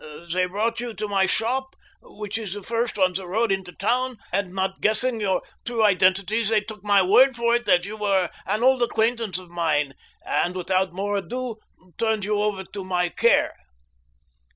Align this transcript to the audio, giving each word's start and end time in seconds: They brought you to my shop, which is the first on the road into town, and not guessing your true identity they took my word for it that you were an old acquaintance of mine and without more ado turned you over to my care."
They 0.33 0.47
brought 0.47 0.79
you 0.79 0.95
to 0.95 1.07
my 1.07 1.27
shop, 1.27 1.75
which 2.01 2.39
is 2.39 2.53
the 2.53 2.63
first 2.63 2.97
on 2.97 3.13
the 3.13 3.27
road 3.27 3.51
into 3.51 3.71
town, 3.71 4.17
and 4.33 4.51
not 4.51 4.81
guessing 4.81 5.21
your 5.21 5.43
true 5.63 5.83
identity 5.83 6.41
they 6.43 6.59
took 6.61 6.83
my 6.83 7.03
word 7.03 7.35
for 7.35 7.53
it 7.53 7.67
that 7.67 7.85
you 7.85 7.97
were 7.97 8.31
an 8.47 8.63
old 8.63 8.81
acquaintance 8.81 9.37
of 9.37 9.51
mine 9.51 9.93
and 10.25 10.55
without 10.55 10.91
more 10.91 11.17
ado 11.17 11.57
turned 11.99 12.25
you 12.25 12.41
over 12.41 12.63
to 12.63 12.83
my 12.83 13.09
care." 13.09 13.53